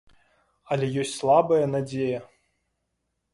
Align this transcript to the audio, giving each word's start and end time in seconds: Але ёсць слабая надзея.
Але 0.75 0.87
ёсць 1.01 1.13
слабая 1.17 1.59
надзея. 1.75 2.19